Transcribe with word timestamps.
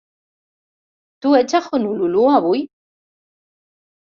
Tu 1.19 1.35
ets 1.41 1.53
a 1.59 1.61
Honolulu, 1.75 2.25
avui? 2.39 2.67